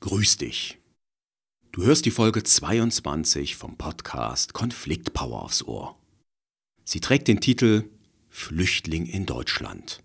[0.00, 0.78] Grüß dich.
[1.72, 5.98] Du hörst die Folge 22 vom Podcast Konfliktpower aufs Ohr.
[6.84, 7.90] Sie trägt den Titel
[8.28, 10.04] Flüchtling in Deutschland.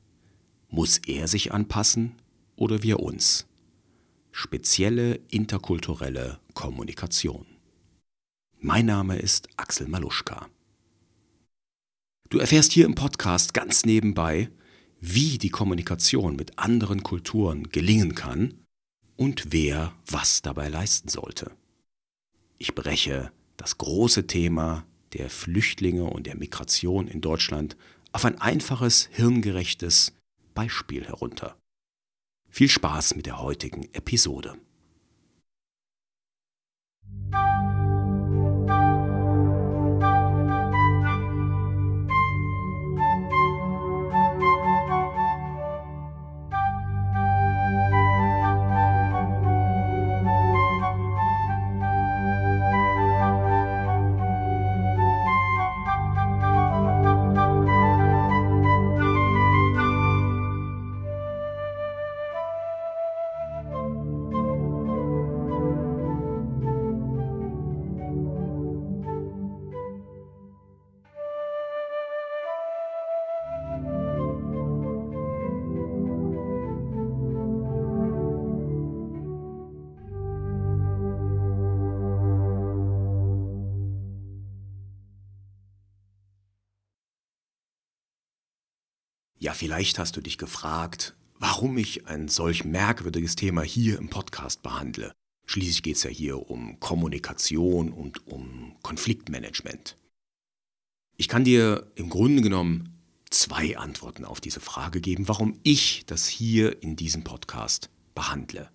[0.68, 2.16] Muss er sich anpassen
[2.56, 3.46] oder wir uns?
[4.32, 7.46] Spezielle interkulturelle Kommunikation.
[8.60, 10.50] Mein Name ist Axel Maluschka.
[12.30, 14.50] Du erfährst hier im Podcast ganz nebenbei,
[15.00, 18.63] wie die Kommunikation mit anderen Kulturen gelingen kann
[19.16, 21.52] und wer was dabei leisten sollte.
[22.58, 27.78] Ich breche das große Thema der Flüchtlinge und der Migration in Deutschland
[28.12, 30.14] auf ein einfaches, hirngerechtes
[30.54, 31.58] Beispiel herunter.
[32.50, 34.58] Viel Spaß mit der heutigen Episode.
[89.54, 95.14] Vielleicht hast du dich gefragt, warum ich ein solch merkwürdiges Thema hier im Podcast behandle.
[95.46, 99.98] Schließlich geht es ja hier um Kommunikation und um Konfliktmanagement.
[101.18, 102.98] Ich kann dir im Grunde genommen
[103.30, 108.72] zwei Antworten auf diese Frage geben, warum ich das hier in diesem Podcast behandle.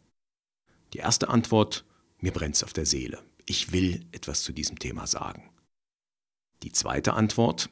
[0.92, 1.84] Die erste Antwort,
[2.20, 3.22] mir brennt es auf der Seele.
[3.46, 5.50] Ich will etwas zu diesem Thema sagen.
[6.62, 7.70] Die zweite Antwort,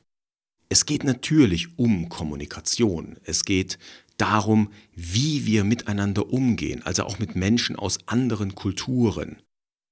[0.68, 3.18] es geht natürlich um Kommunikation.
[3.24, 3.78] Es geht
[4.16, 9.42] darum, wie wir miteinander umgehen, also auch mit Menschen aus anderen Kulturen.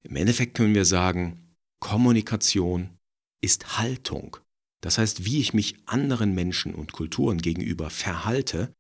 [0.03, 2.91] Im Endeffekt können wir sagen, Kommunikation
[3.41, 4.39] ist Haltung.
[4.81, 8.75] Das heißt, wie ich mich anderen Menschen und Kulturen gegenüber verhalte,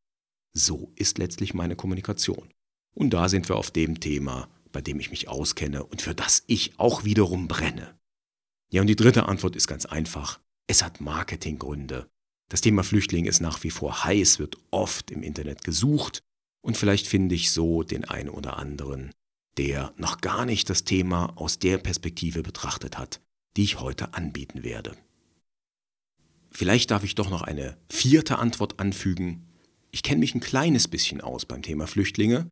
[0.52, 2.48] so ist letztlich meine Kommunikation.
[2.94, 6.44] Und da sind wir auf dem Thema, bei dem ich mich auskenne und für das
[6.46, 7.98] ich auch wiederum brenne.
[8.70, 10.40] Ja, und die dritte Antwort ist ganz einfach.
[10.66, 12.08] Es hat Marketinggründe.
[12.48, 16.22] Das Thema Flüchtling ist nach wie vor heiß, wird oft im Internet gesucht
[16.62, 19.12] und vielleicht finde ich so den einen oder anderen,
[19.58, 23.20] der noch gar nicht das Thema aus der Perspektive betrachtet hat,
[23.56, 24.96] die ich heute anbieten werde.
[26.50, 29.46] Vielleicht darf ich doch noch eine vierte Antwort anfügen.
[29.90, 32.48] Ich kenne mich ein kleines bisschen aus beim Thema Flüchtlinge,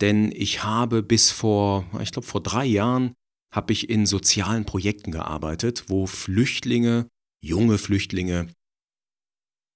[0.00, 3.14] denn ich habe bis vor, ich glaube vor drei Jahren,
[3.52, 7.08] habe ich in sozialen Projekten gearbeitet, wo Flüchtlinge
[7.40, 8.48] junge Flüchtlinge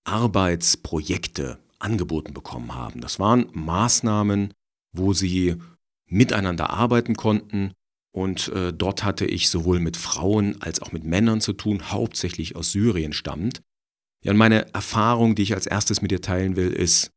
[0.05, 3.01] Arbeitsprojekte angeboten bekommen haben.
[3.01, 4.53] Das waren Maßnahmen,
[4.93, 5.57] wo sie
[6.07, 7.73] miteinander arbeiten konnten.
[8.15, 12.57] Und äh, dort hatte ich sowohl mit Frauen als auch mit Männern zu tun, hauptsächlich
[12.57, 13.63] aus Syrien stammend.
[14.23, 17.11] Ja, und meine Erfahrung, die ich als erstes mit dir teilen will, ist,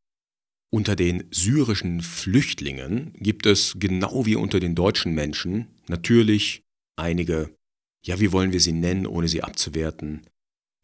[0.72, 6.64] unter den syrischen Flüchtlingen gibt es genau wie unter den deutschen Menschen natürlich
[6.96, 7.54] einige,
[8.04, 10.26] ja, wie wollen wir sie nennen, ohne sie abzuwerten,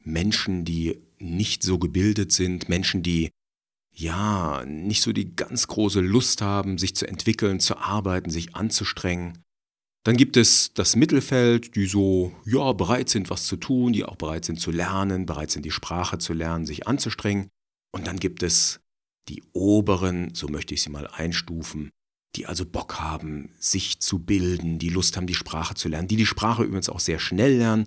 [0.05, 3.31] Menschen, die nicht so gebildet sind, Menschen, die
[3.95, 9.43] ja nicht so die ganz große Lust haben, sich zu entwickeln, zu arbeiten, sich anzustrengen.
[10.05, 14.17] Dann gibt es das Mittelfeld, die so ja bereit sind, was zu tun, die auch
[14.17, 17.49] bereit sind zu lernen, bereit sind, die Sprache zu lernen, sich anzustrengen.
[17.95, 18.81] Und dann gibt es
[19.29, 21.91] die oberen, so möchte ich sie mal einstufen,
[22.35, 26.17] die also Bock haben, sich zu bilden, die Lust haben, die Sprache zu lernen, die
[26.17, 27.87] die Sprache übrigens auch sehr schnell lernen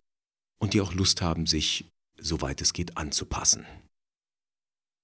[0.61, 1.85] und die auch Lust haben, sich
[2.25, 3.65] soweit es geht, anzupassen.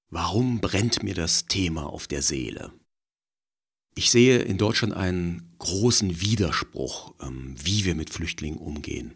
[0.09, 2.73] Warum brennt mir das Thema auf der Seele?
[3.95, 9.15] Ich sehe in Deutschland einen großen Widerspruch, ähm, wie wir mit Flüchtlingen umgehen.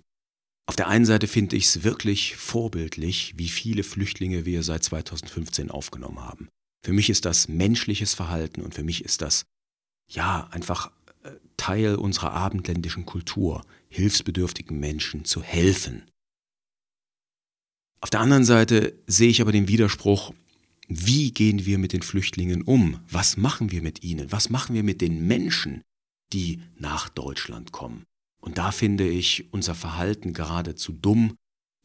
[0.68, 5.70] Auf der einen Seite finde ich es wirklich vorbildlich, wie viele Flüchtlinge wir seit 2015
[5.70, 6.50] aufgenommen haben.
[6.84, 9.46] Für mich ist das menschliches Verhalten und für mich ist das
[10.10, 10.92] ja einfach
[11.24, 16.10] äh, Teil unserer abendländischen Kultur, hilfsbedürftigen Menschen zu helfen.
[18.02, 20.34] Auf der anderen Seite sehe ich aber den Widerspruch,
[20.88, 23.00] wie gehen wir mit den Flüchtlingen um?
[23.10, 24.32] Was machen wir mit ihnen?
[24.32, 25.82] Was machen wir mit den Menschen,
[26.32, 28.04] die nach Deutschland kommen?
[28.40, 31.36] Und da finde ich unser Verhalten geradezu dumm,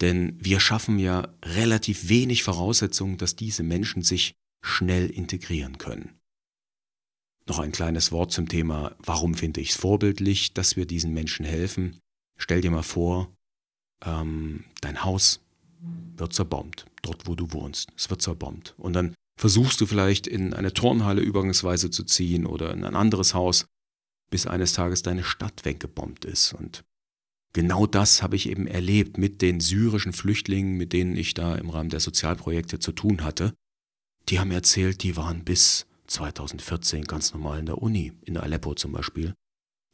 [0.02, 6.18] denn wir schaffen ja relativ wenig Voraussetzungen, dass diese Menschen sich schnell integrieren können.
[7.46, 11.46] Noch ein kleines Wort zum Thema, warum finde ich es vorbildlich, dass wir diesen Menschen
[11.46, 11.98] helfen.
[12.36, 13.34] Stell dir mal vor,
[14.04, 15.40] ähm, dein Haus
[16.16, 17.88] wird zerbombt, dort wo du wohnst.
[17.96, 18.74] Es wird zerbombt.
[18.76, 23.34] Und dann versuchst du vielleicht in eine Turnhalle übergangsweise zu ziehen oder in ein anderes
[23.34, 23.66] Haus,
[24.30, 26.52] bis eines Tages deine Stadt weggebombt ist.
[26.52, 26.84] Und
[27.52, 31.70] genau das habe ich eben erlebt mit den syrischen Flüchtlingen, mit denen ich da im
[31.70, 33.54] Rahmen der Sozialprojekte zu tun hatte.
[34.28, 38.92] Die haben erzählt, die waren bis 2014 ganz normal in der Uni, in Aleppo zum
[38.92, 39.34] Beispiel.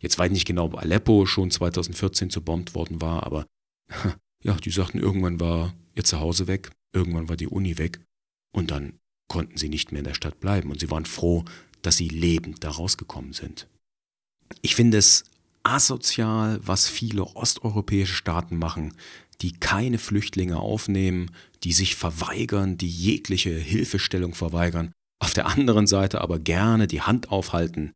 [0.00, 3.46] Jetzt weiß ich nicht genau, ob Aleppo schon 2014 zerbombt worden war, aber
[4.42, 8.00] ja, die sagten, irgendwann war ihr Zuhause weg, irgendwann war die Uni weg
[8.52, 8.98] und dann
[9.28, 11.44] konnten sie nicht mehr in der Stadt bleiben und sie waren froh,
[11.82, 13.68] dass sie lebend da rausgekommen sind.
[14.62, 15.24] Ich finde es
[15.62, 18.94] asozial, was viele osteuropäische Staaten machen,
[19.40, 21.30] die keine Flüchtlinge aufnehmen,
[21.64, 27.30] die sich verweigern, die jegliche Hilfestellung verweigern, auf der anderen Seite aber gerne die Hand
[27.30, 27.92] aufhalten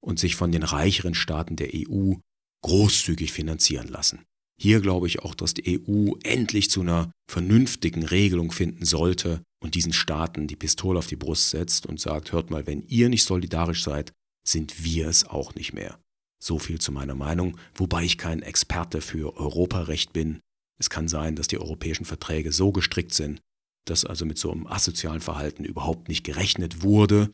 [0.00, 2.14] und sich von den reicheren Staaten der EU
[2.62, 4.24] großzügig finanzieren lassen.
[4.60, 9.74] Hier glaube ich auch, dass die EU endlich zu einer vernünftigen Regelung finden sollte und
[9.74, 13.24] diesen Staaten die Pistole auf die Brust setzt und sagt, hört mal, wenn ihr nicht
[13.24, 14.12] solidarisch seid,
[14.46, 15.98] sind wir es auch nicht mehr.
[16.42, 20.40] So viel zu meiner Meinung, wobei ich kein Experte für Europarecht bin.
[20.78, 23.40] Es kann sein, dass die europäischen Verträge so gestrickt sind,
[23.86, 27.30] dass also mit so einem asozialen Verhalten überhaupt nicht gerechnet wurde.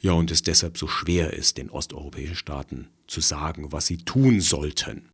[0.00, 4.40] Ja, und es deshalb so schwer ist, den osteuropäischen Staaten zu sagen, was sie tun
[4.40, 5.10] sollten.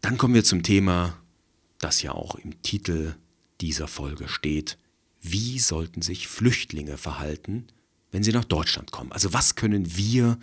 [0.00, 1.20] Dann kommen wir zum Thema,
[1.78, 3.14] das ja auch im Titel
[3.60, 4.78] dieser Folge steht.
[5.20, 7.66] Wie sollten sich Flüchtlinge verhalten,
[8.10, 9.12] wenn sie nach Deutschland kommen?
[9.12, 10.38] Also was können wir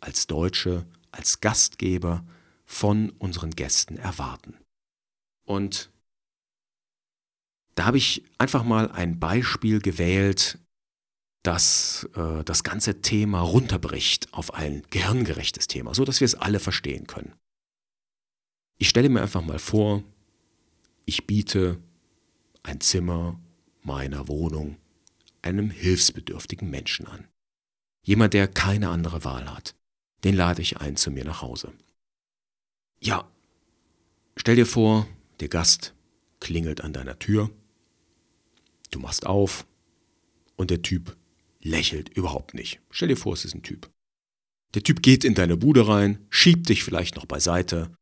[0.00, 2.24] als Deutsche, als Gastgeber
[2.64, 4.54] von unseren Gästen erwarten?
[5.44, 5.90] Und
[7.74, 10.58] da habe ich einfach mal ein Beispiel gewählt,
[11.42, 16.60] das äh, das ganze Thema runterbricht auf ein gehirngerechtes Thema, so dass wir es alle
[16.60, 17.34] verstehen können.
[18.78, 20.04] Ich stelle mir einfach mal vor,
[21.04, 21.82] ich biete
[22.62, 23.40] ein Zimmer
[23.82, 24.76] meiner Wohnung
[25.42, 27.26] einem hilfsbedürftigen Menschen an.
[28.04, 29.74] Jemand, der keine andere Wahl hat.
[30.24, 31.72] Den lade ich ein zu mir nach Hause.
[33.00, 33.30] Ja,
[34.36, 35.06] stell dir vor,
[35.40, 35.94] der Gast
[36.40, 37.50] klingelt an deiner Tür,
[38.90, 39.66] du machst auf
[40.56, 41.16] und der Typ
[41.60, 42.80] lächelt überhaupt nicht.
[42.90, 43.90] Stell dir vor, es ist ein Typ.
[44.74, 47.96] Der Typ geht in deine Bude rein, schiebt dich vielleicht noch beiseite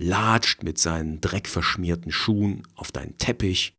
[0.00, 3.76] latscht mit seinen dreckverschmierten Schuhen auf deinen Teppich,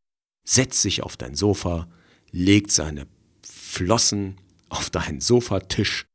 [0.47, 1.91] setzt sich auf dein Sofa,
[2.31, 3.07] legt seine
[3.44, 4.38] Flossen
[4.69, 6.06] auf deinen Sofatisch,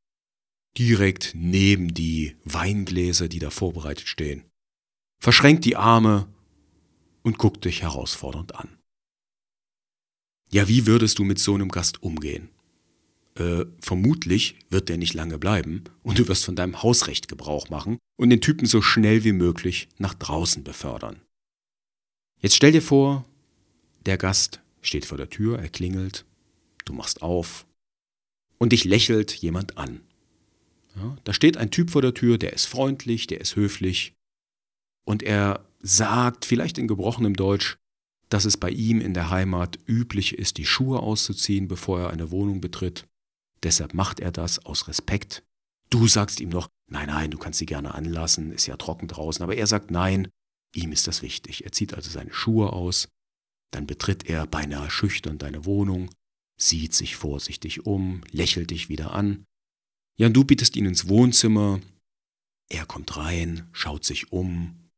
[0.79, 4.45] direkt neben die Weingläser, die da vorbereitet stehen,
[5.21, 6.29] verschränkt die Arme
[7.23, 8.79] und guckt dich herausfordernd an.
[10.53, 12.51] Ja, wie würdest du mit so einem Gast umgehen?
[13.37, 17.99] Äh, vermutlich wird der nicht lange bleiben und du wirst von deinem Hausrecht Gebrauch machen
[18.17, 21.21] und den Typen so schnell wie möglich nach draußen befördern.
[22.41, 23.27] Jetzt stell dir vor,
[24.07, 26.25] der Gast steht vor der Tür, er klingelt,
[26.87, 27.67] du machst auf
[28.57, 30.01] und dich lächelt jemand an.
[30.95, 34.15] Ja, da steht ein Typ vor der Tür, der ist freundlich, der ist höflich
[35.05, 37.77] und er sagt, vielleicht in gebrochenem Deutsch,
[38.31, 42.31] dass es bei ihm in der Heimat üblich ist, die Schuhe auszuziehen, bevor er eine
[42.31, 43.07] Wohnung betritt
[43.67, 45.43] Deshalb macht er das aus Respekt.
[45.91, 49.43] Du sagst ihm noch, nein, nein, du kannst sie gerne anlassen, ist ja trocken draußen.
[49.43, 50.29] Aber er sagt nein,
[50.73, 51.65] ihm ist das wichtig.
[51.65, 53.09] Er zieht also seine Schuhe aus,
[53.73, 56.13] dann betritt er beinahe schüchtern deine Wohnung,
[56.57, 59.45] sieht sich vorsichtig um, lächelt dich wieder an.
[60.17, 61.81] Ja, und du bietest ihn ins Wohnzimmer.
[62.69, 64.91] Er kommt rein, schaut sich um,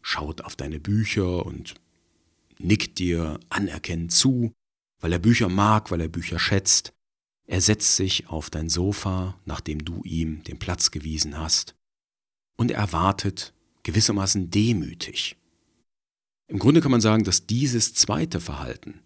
[0.00, 1.74] schaut auf deine Bücher und
[2.60, 4.52] nickt dir anerkennend zu,
[5.00, 6.92] weil er Bücher mag, weil er Bücher schätzt.
[7.50, 11.74] Er setzt sich auf dein Sofa, nachdem du ihm den Platz gewiesen hast,
[12.56, 13.52] und er wartet
[13.82, 15.36] gewissermaßen demütig.
[16.46, 19.02] Im Grunde kann man sagen, dass dieses zweite Verhalten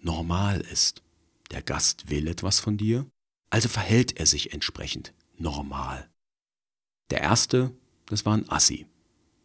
[0.00, 1.04] normal ist.
[1.52, 3.06] Der Gast will etwas von dir,
[3.50, 6.10] also verhält er sich entsprechend normal.
[7.10, 7.72] Der erste,
[8.06, 8.86] das war ein Assi.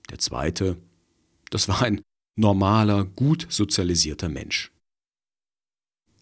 [0.09, 0.81] Der zweite,
[1.51, 2.01] das war ein
[2.35, 4.71] normaler, gut sozialisierter Mensch.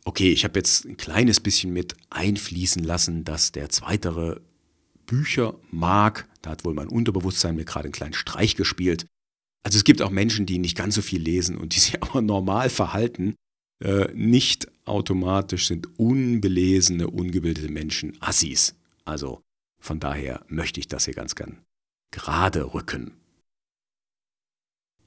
[0.09, 4.41] Okay, ich habe jetzt ein kleines bisschen mit einfließen lassen, dass der Zweitere
[5.05, 6.27] Bücher mag.
[6.41, 9.05] Da hat wohl mein Unterbewusstsein mir gerade einen kleinen Streich gespielt.
[9.61, 12.23] Also es gibt auch Menschen, die nicht ganz so viel lesen und die sich aber
[12.23, 13.35] normal verhalten.
[13.83, 18.73] Äh, nicht automatisch sind unbelesene, ungebildete Menschen Assis.
[19.05, 19.43] Also
[19.79, 21.61] von daher möchte ich das hier ganz gern
[22.09, 23.11] gerade rücken.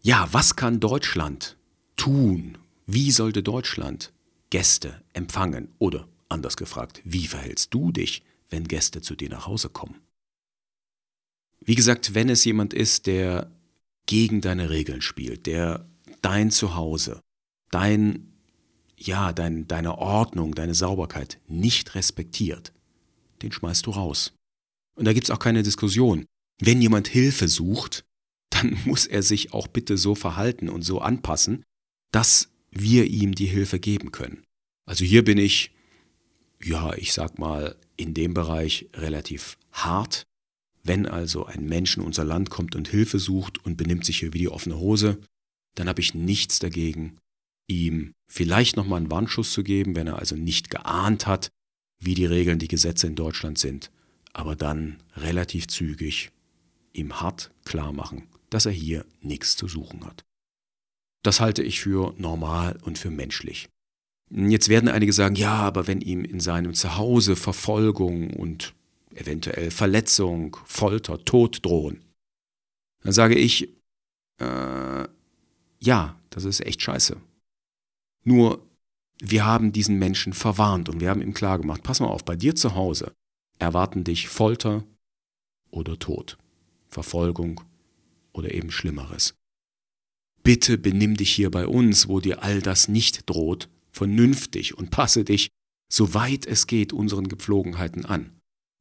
[0.00, 1.56] Ja, was kann Deutschland
[1.97, 2.56] tun?
[2.87, 4.12] Wie sollte Deutschland
[4.52, 5.73] Gäste empfangen?
[5.78, 10.02] Oder anders gefragt, wie verhältst du dich, wenn Gäste zu dir nach Hause kommen.
[11.64, 13.50] Wie gesagt, wenn es jemand ist, der
[14.04, 15.88] gegen deine Regeln spielt, der
[16.21, 17.23] dein Zuhause,
[17.71, 18.30] dein,
[18.99, 22.75] ja, dein, deine Ordnung, deine Sauberkeit nicht respektiert,
[23.40, 24.35] den schmeißt du raus.
[24.97, 26.26] Und da gibt es auch keine Diskussion.
[26.61, 28.04] Wenn jemand Hilfe sucht,
[28.50, 31.62] dann muss er sich auch bitte so verhalten und so anpassen,
[32.12, 34.43] dass wir ihm die Hilfe geben können.
[34.87, 35.71] Also hier bin ich,
[36.62, 40.25] ja, ich sag mal, in dem Bereich relativ hart.
[40.83, 44.33] Wenn also ein Mensch in unser Land kommt und Hilfe sucht und benimmt sich hier
[44.33, 45.21] wie die offene Hose,
[45.76, 47.19] dann habe ich nichts dagegen,
[47.69, 51.50] ihm vielleicht nochmal einen Warnschuss zu geben, wenn er also nicht geahnt hat,
[52.00, 53.93] wie die Regeln, die Gesetze in Deutschland sind,
[54.33, 56.33] aber dann relativ zügig
[56.93, 60.25] ihm hart klar machen, dass er hier nichts zu suchen hat.
[61.23, 63.69] Das halte ich für normal und für menschlich.
[64.31, 68.75] Jetzt werden einige sagen, ja, aber wenn ihm in seinem Zuhause Verfolgung und
[69.14, 72.02] eventuell Verletzung, Folter, Tod drohen,
[73.02, 73.69] dann sage ich,
[74.41, 75.07] äh,
[75.81, 77.21] ja, das ist echt scheiße.
[78.25, 78.67] Nur,
[79.21, 82.55] wir haben diesen Menschen verwarnt und wir haben ihm klargemacht, pass mal auf, bei dir
[82.55, 83.12] zu Hause
[83.59, 84.83] erwarten dich Folter
[85.71, 86.37] oder Tod,
[86.88, 87.61] Verfolgung
[88.33, 89.35] oder eben Schlimmeres.
[90.42, 95.25] Bitte benimm dich hier bei uns, wo dir all das nicht droht, vernünftig und passe
[95.25, 95.49] dich,
[95.92, 98.32] soweit es geht, unseren Gepflogenheiten an.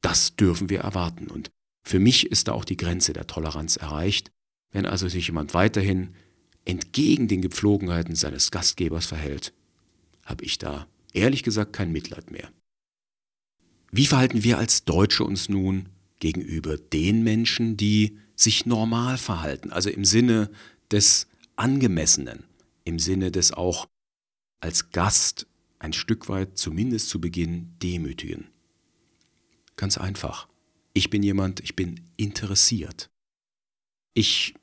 [0.02, 1.28] Das dürfen wir erwarten.
[1.28, 1.50] Und
[1.84, 4.30] für mich ist da auch die Grenze der Toleranz erreicht.
[4.72, 6.14] Wenn also sich jemand weiterhin
[6.64, 9.52] entgegen den Gepflogenheiten seines Gastgebers verhält,
[10.24, 12.50] habe ich da ehrlich gesagt kein Mitleid mehr.
[13.90, 15.88] Wie verhalten wir als Deutsche uns nun
[16.18, 20.50] gegenüber den Menschen, die sich normal verhalten, also im Sinne
[20.90, 21.26] des
[21.62, 22.42] Angemessenen,
[22.82, 23.86] im Sinne des auch
[24.58, 25.46] als Gast
[25.78, 28.48] ein Stück weit zumindest zu Beginn demütigen?
[29.76, 30.48] Ganz einfach.
[30.92, 33.10] Ich bin jemand, ich bin interessiert.
[34.12, 34.54] Ich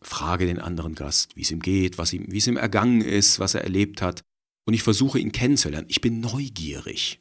[0.00, 3.38] frage den anderen Gast, wie es ihm geht, was ihm, wie es ihm ergangen ist,
[3.38, 4.22] was er erlebt hat,
[4.64, 5.88] und ich versuche ihn kennenzulernen.
[5.90, 7.20] Ich bin neugierig.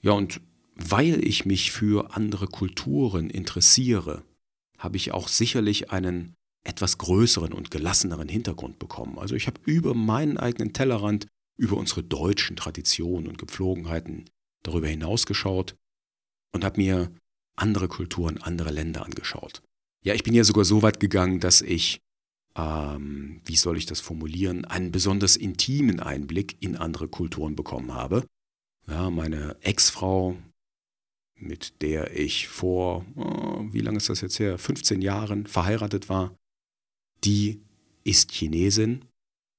[0.00, 0.40] Ja, und
[0.76, 4.24] weil ich mich für andere Kulturen interessiere,
[4.78, 9.18] habe ich auch sicherlich einen etwas größeren und gelasseneren Hintergrund bekommen.
[9.18, 11.26] Also ich habe über meinen eigenen Tellerrand,
[11.56, 14.28] über unsere deutschen Traditionen und Gepflogenheiten
[14.62, 15.76] darüber hinausgeschaut
[16.52, 17.12] und habe mir
[17.56, 19.62] andere Kulturen, andere Länder angeschaut.
[20.02, 22.00] Ja, ich bin ja sogar so weit gegangen, dass ich,
[22.56, 28.24] ähm, wie soll ich das formulieren, einen besonders intimen Einblick in andere Kulturen bekommen habe.
[28.86, 30.36] Ja, meine Ex-Frau,
[31.34, 36.34] mit der ich vor, oh, wie lange ist das jetzt her, 15 Jahren verheiratet war,
[37.24, 37.62] die
[38.04, 39.04] ist Chinesin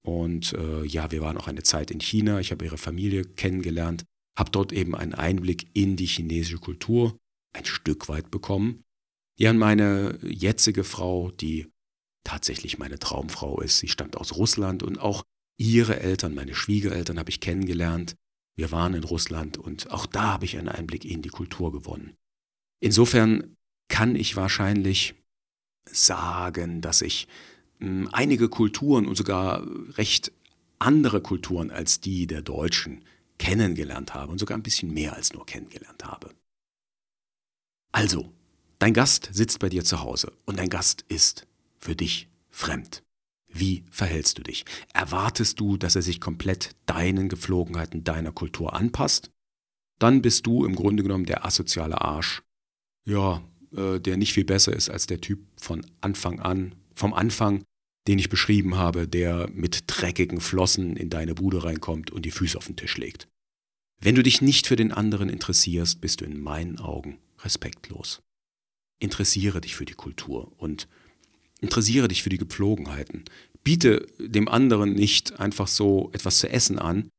[0.04, 2.40] und äh, ja, wir waren auch eine Zeit in China.
[2.40, 4.06] Ich habe ihre Familie kennengelernt
[4.38, 7.18] habe dort eben einen Einblick in die chinesische Kultur
[7.54, 8.84] ein Stück weit bekommen.
[9.38, 11.68] Ja, und meine jetzige Frau, die
[12.24, 15.24] tatsächlich meine Traumfrau ist, sie stammt aus Russland und auch
[15.58, 18.16] ihre Eltern, meine Schwiegereltern habe ich kennengelernt.
[18.56, 22.16] Wir waren in Russland und auch da habe ich einen Einblick in die Kultur gewonnen.
[22.80, 23.56] Insofern
[23.90, 25.16] kann ich wahrscheinlich
[25.86, 27.28] sagen, dass ich
[28.12, 29.66] einige Kulturen und sogar
[29.98, 30.32] recht
[30.80, 33.04] andere Kulturen als die der Deutschen
[33.38, 36.30] kennengelernt habe und sogar ein bisschen mehr als nur kennengelernt habe.
[37.92, 38.32] Also,
[38.80, 41.48] dein Gast sitzt bei dir zu Hause und dein Gast ist
[41.78, 43.04] für dich fremd.
[43.48, 44.64] Wie verhältst du dich?
[44.94, 49.32] Erwartest du, dass er sich komplett deinen Gepflogenheiten, deiner Kultur anpasst?
[50.00, 52.44] Dann bist du im Grunde genommen der asoziale Arsch,
[53.06, 53.44] ja,
[53.76, 57.64] äh, der nicht viel besser ist als der Typ von Anfang an, vom Anfang,
[58.08, 62.58] den ich beschrieben habe, der mit dreckigen Flossen in deine Bude reinkommt und die Füße
[62.58, 63.28] auf den Tisch legt.
[64.00, 68.22] Wenn du dich nicht für den anderen interessierst, bist du in meinen Augen respektlos.
[69.00, 70.88] Interessiere dich für die Kultur und
[71.60, 73.26] interessiere dich für die Gepflogenheiten.
[73.64, 77.10] Biete dem anderen nicht einfach so etwas zu essen an,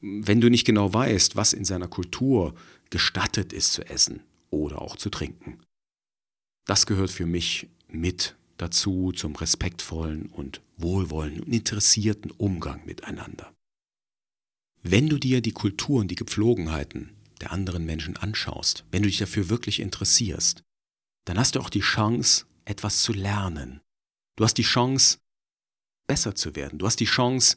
[0.00, 2.54] wenn du nicht genau weißt, was in seiner Kultur
[2.88, 5.60] gestattet ist zu essen oder auch zu trinken.
[6.66, 13.54] Das gehört für mich mit dazu zum respektvollen und wohlwollenden und interessierten Umgang miteinander.
[14.82, 19.48] Wenn du dir die Kulturen, die Gepflogenheiten der anderen Menschen anschaust, wenn du dich dafür
[19.48, 20.62] wirklich interessierst,
[21.24, 23.80] dann hast du auch die Chance, etwas zu lernen.
[24.36, 25.18] Du hast die Chance,
[26.06, 26.78] besser zu werden.
[26.78, 27.56] Du hast die Chance,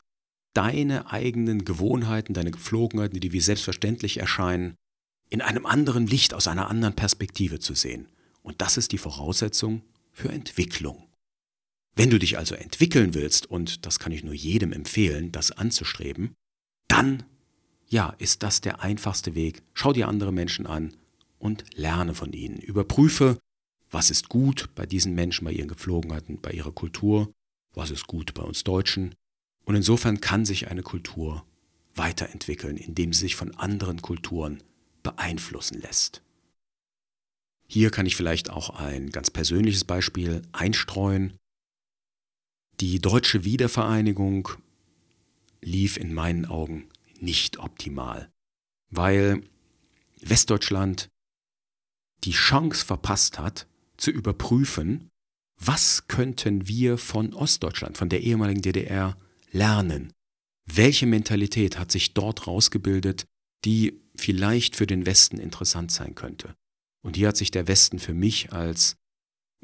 [0.53, 4.75] deine eigenen Gewohnheiten, deine Gepflogenheiten, die wie selbstverständlich erscheinen,
[5.29, 8.07] in einem anderen Licht, aus einer anderen Perspektive zu sehen.
[8.41, 9.81] Und das ist die Voraussetzung
[10.13, 11.09] für Entwicklung.
[11.95, 16.33] Wenn du dich also entwickeln willst, und das kann ich nur jedem empfehlen, das anzustreben,
[16.87, 17.23] dann
[17.87, 19.61] ja, ist das der einfachste Weg.
[19.75, 20.95] Schau dir andere Menschen an
[21.37, 22.57] und lerne von ihnen.
[22.57, 23.37] Überprüfe,
[23.91, 27.31] was ist gut bei diesen Menschen, bei ihren Gepflogenheiten, bei ihrer Kultur,
[27.75, 29.13] was ist gut bei uns Deutschen.
[29.65, 31.45] Und insofern kann sich eine Kultur
[31.93, 34.63] weiterentwickeln, indem sie sich von anderen Kulturen
[35.03, 36.22] beeinflussen lässt.
[37.73, 41.33] Hier kann ich vielleicht auch ein ganz persönliches Beispiel einstreuen.
[42.79, 44.49] Die deutsche Wiedervereinigung
[45.59, 46.87] lief in meinen Augen
[47.19, 48.31] nicht optimal,
[48.91, 49.41] weil
[50.21, 51.09] Westdeutschland
[52.25, 53.65] die Chance verpasst hat,
[53.97, 55.09] zu überprüfen,
[55.59, 59.17] was könnten wir von Ostdeutschland, von der ehemaligen DDR
[59.49, 60.13] lernen?
[60.71, 63.25] Welche Mentalität hat sich dort rausgebildet,
[63.65, 66.53] die vielleicht für den Westen interessant sein könnte?
[67.03, 68.95] Und hier hat sich der Westen für mich als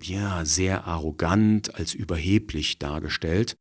[0.01, 3.55] ja, sehr arrogant, als überheblich dargestellt,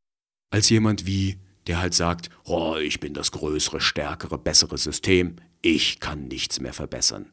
[0.50, 6.00] als jemand wie, der halt sagt, oh, ich bin das größere, stärkere, bessere System, ich
[6.00, 7.32] kann nichts mehr verbessern.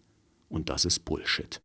[0.49, 1.61] Und das ist Bullshit.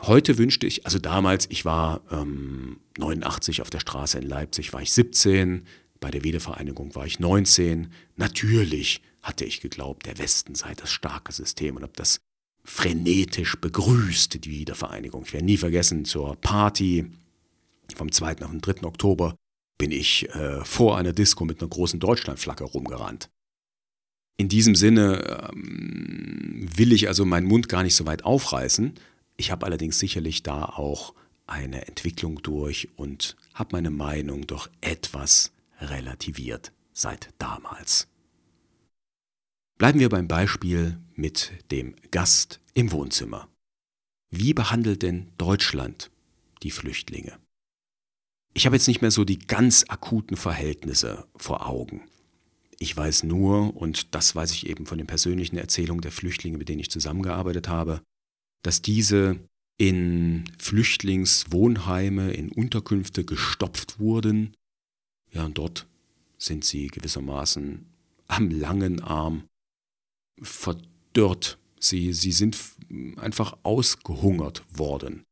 [0.00, 4.80] Heute wünschte ich, also damals, ich war ähm, 89 auf der Straße in Leipzig, war
[4.80, 5.66] ich 17,
[6.00, 7.92] bei der Wiedervereinigung war ich 19.
[8.16, 12.20] Natürlich hatte ich geglaubt, der Westen sei das starke System und habe das
[12.68, 15.24] frenetisch begrüßt, die Wiedervereinigung.
[15.24, 17.10] Ich werde nie vergessen, zur Party
[17.96, 18.42] vom 2.
[18.42, 18.84] auf den 3.
[18.84, 19.34] Oktober
[19.78, 23.30] bin ich äh, vor einer Disco mit einer großen Deutschlandflagge rumgerannt.
[24.36, 28.94] In diesem Sinne ähm, will ich also meinen Mund gar nicht so weit aufreißen,
[29.36, 31.14] ich habe allerdings sicherlich da auch
[31.46, 38.08] eine Entwicklung durch und habe meine Meinung doch etwas relativiert seit damals.
[39.78, 43.48] Bleiben wir beim Beispiel mit dem Gast im Wohnzimmer.
[44.28, 46.10] Wie behandelt denn Deutschland
[46.64, 47.38] die Flüchtlinge?
[48.54, 52.02] Ich habe jetzt nicht mehr so die ganz akuten Verhältnisse vor Augen.
[52.80, 56.68] Ich weiß nur, und das weiß ich eben von den persönlichen Erzählungen der Flüchtlinge, mit
[56.68, 58.02] denen ich zusammengearbeitet habe,
[58.64, 59.38] dass diese
[59.76, 64.56] in Flüchtlingswohnheime, in Unterkünfte gestopft wurden.
[65.30, 65.86] Ja, und dort
[66.36, 67.86] sind sie gewissermaßen
[68.26, 69.44] am langen Arm
[70.42, 71.58] verdörrt.
[71.80, 72.58] Sie, sie sind
[73.16, 75.24] einfach ausgehungert worden.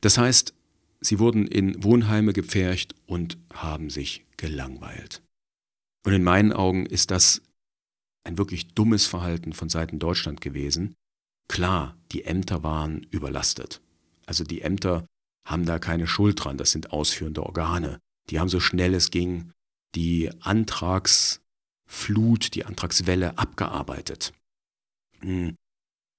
[0.00, 0.54] Das heißt,
[1.00, 5.22] sie wurden in Wohnheime gepfercht und haben sich gelangweilt.
[6.04, 7.42] Und in meinen Augen ist das
[8.24, 10.94] ein wirklich dummes Verhalten von Seiten Deutschland gewesen,
[11.52, 13.82] Klar, die Ämter waren überlastet.
[14.24, 15.06] Also die Ämter
[15.46, 17.98] haben da keine Schuld dran, das sind ausführende Organe.
[18.30, 19.52] Die haben so schnell es ging
[19.94, 20.30] die
[21.92, 24.32] Antragsflut, die Antragswelle abgearbeitet.
[25.20, 25.56] Hm.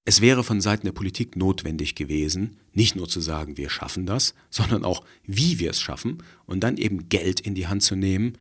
[0.06, 4.34] Es wäre von Seiten der Politik notwendig gewesen, nicht nur zu sagen, wir schaffen das,
[4.50, 8.38] sondern auch, wie wir es schaffen und dann eben Geld in die Hand zu nehmen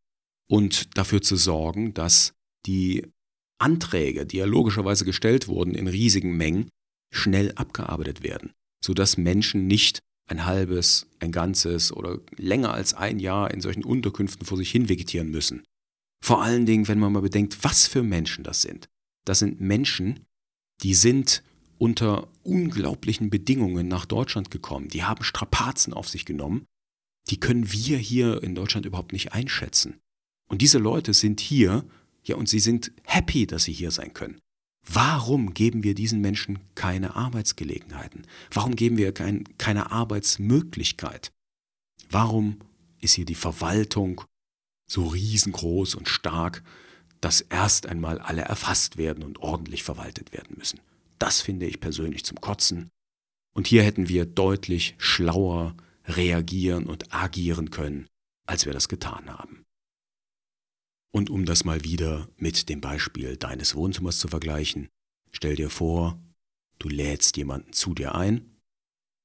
[0.49, 2.33] und dafür zu sorgen, dass
[2.65, 3.07] die
[3.59, 6.69] Anträge, die ja logischerweise gestellt wurden in riesigen Mengen,
[7.11, 8.51] schnell abgearbeitet werden,
[8.83, 14.45] sodass Menschen nicht ein halbes, ein ganzes oder länger als ein Jahr in solchen Unterkünften
[14.45, 15.63] vor sich hin vegetieren müssen.
[16.23, 18.87] Vor allen Dingen, wenn man mal bedenkt, was für Menschen das sind.
[19.25, 20.21] Das sind Menschen,
[20.81, 21.43] die sind
[21.77, 24.87] unter unglaublichen Bedingungen nach Deutschland gekommen.
[24.87, 26.65] Die haben Strapazen auf sich genommen.
[27.29, 29.99] Die können wir hier in Deutschland überhaupt nicht einschätzen.
[30.47, 31.83] Und diese Leute sind hier,
[32.23, 34.39] ja, und sie sind happy, dass sie hier sein können.
[34.87, 38.25] Warum geben wir diesen Menschen keine Arbeitsgelegenheiten?
[38.49, 41.33] Warum geben wir kein, keine Arbeitsmöglichkeit?
[42.09, 42.59] Warum
[43.01, 44.21] ist hier die Verwaltung
[44.87, 46.63] so riesengroß und stark,
[47.21, 50.79] dass erst einmal alle erfasst werden und ordentlich verwaltet werden müssen?
[51.19, 52.89] Das finde ich persönlich zum Kotzen.
[53.53, 58.07] Und hier hätten wir deutlich schlauer reagieren und agieren können,
[58.45, 59.63] als wir das getan haben.
[61.11, 64.89] Und um das mal wieder mit dem Beispiel deines Wohnzimmers zu vergleichen,
[65.31, 66.19] stell dir vor,
[66.79, 68.57] du lädst jemanden zu dir ein.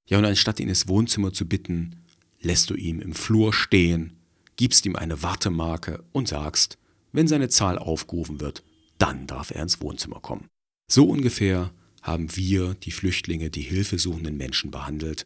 [0.06, 2.04] Ja, und anstatt ihn ins Wohnzimmer zu bitten,
[2.40, 4.17] lässt du ihn im Flur stehen,
[4.58, 6.76] gibst ihm eine Wartemarke und sagst,
[7.12, 8.62] wenn seine Zahl aufgerufen wird,
[8.98, 10.48] dann darf er ins Wohnzimmer kommen.
[10.90, 11.70] So ungefähr
[12.02, 15.24] haben wir die Flüchtlinge, die hilfesuchenden Menschen behandelt.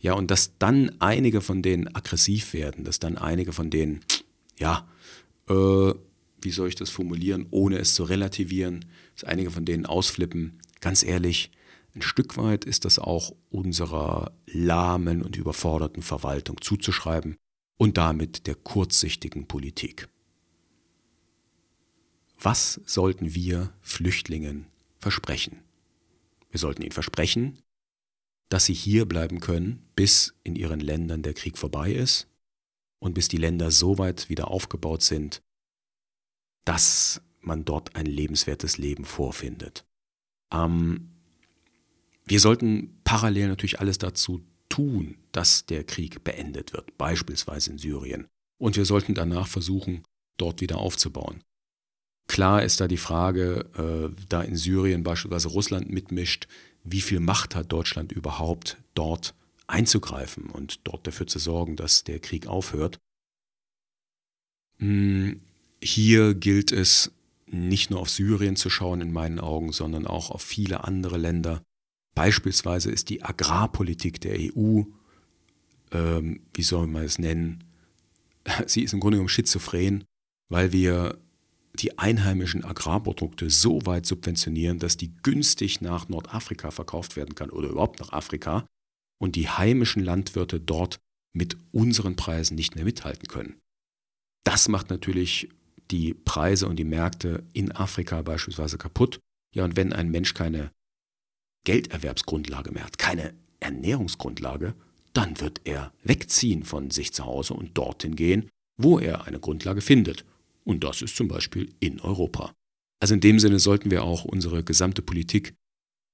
[0.00, 4.00] Ja, und dass dann einige von denen aggressiv werden, dass dann einige von denen,
[4.58, 4.88] ja,
[5.48, 5.92] äh,
[6.40, 8.84] wie soll ich das formulieren, ohne es zu relativieren,
[9.16, 10.60] dass einige von denen ausflippen.
[10.80, 11.50] Ganz ehrlich,
[11.96, 17.36] ein Stück weit ist das auch unserer lahmen und überforderten Verwaltung zuzuschreiben
[17.78, 20.08] und damit der kurzsichtigen Politik.
[22.38, 24.66] Was sollten wir Flüchtlingen
[24.98, 25.62] versprechen?
[26.50, 27.58] Wir sollten ihnen versprechen,
[28.48, 32.28] dass sie hier bleiben können, bis in ihren Ländern der Krieg vorbei ist
[32.98, 35.42] und bis die Länder so weit wieder aufgebaut sind,
[36.64, 39.86] dass man dort ein lebenswertes Leben vorfindet.
[40.52, 41.10] Ähm,
[42.24, 44.44] wir sollten parallel natürlich alles dazu
[44.78, 48.28] tun, dass der Krieg beendet wird, beispielsweise in Syrien.
[48.60, 50.04] Und wir sollten danach versuchen,
[50.36, 51.42] dort wieder aufzubauen.
[52.28, 56.46] Klar ist da die Frage, äh, da in Syrien beispielsweise Russland mitmischt,
[56.84, 59.34] wie viel Macht hat Deutschland überhaupt dort
[59.66, 62.98] einzugreifen und dort dafür zu sorgen, dass der Krieg aufhört.
[64.78, 65.40] Hm,
[65.82, 67.10] hier gilt es
[67.46, 71.62] nicht nur auf Syrien zu schauen in meinen Augen, sondern auch auf viele andere Länder.
[72.18, 74.82] Beispielsweise ist die Agrarpolitik der EU,
[75.92, 77.62] ähm, wie soll man es nennen,
[78.66, 80.02] sie ist im Grunde genommen schizophren,
[80.48, 81.16] weil wir
[81.76, 87.68] die einheimischen Agrarprodukte so weit subventionieren, dass die günstig nach Nordafrika verkauft werden kann oder
[87.68, 88.66] überhaupt nach Afrika
[89.22, 90.98] und die heimischen Landwirte dort
[91.36, 93.60] mit unseren Preisen nicht mehr mithalten können.
[94.42, 95.50] Das macht natürlich
[95.92, 99.20] die Preise und die Märkte in Afrika beispielsweise kaputt.
[99.54, 100.72] Ja, und wenn ein Mensch keine
[101.64, 104.74] Gelderwerbsgrundlage mehr hat, keine Ernährungsgrundlage,
[105.12, 109.80] dann wird er wegziehen von sich zu Hause und dorthin gehen, wo er eine Grundlage
[109.80, 110.24] findet.
[110.64, 112.52] Und das ist zum Beispiel in Europa.
[113.00, 115.54] Also in dem Sinne sollten wir auch unsere gesamte Politik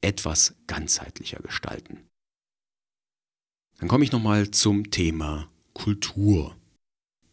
[0.01, 2.01] etwas ganzheitlicher gestalten.
[3.79, 6.57] Dann komme ich nochmal zum Thema Kultur.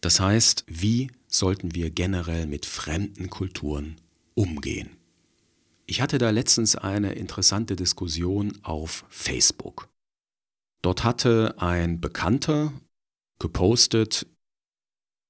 [0.01, 3.97] Das heißt, wie sollten wir generell mit fremden Kulturen
[4.33, 4.89] umgehen?
[5.85, 9.89] Ich hatte da letztens eine interessante Diskussion auf Facebook.
[10.81, 12.73] Dort hatte ein Bekannter
[13.39, 14.27] gepostet,